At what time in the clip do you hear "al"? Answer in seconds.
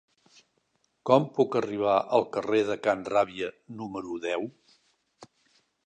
2.19-2.25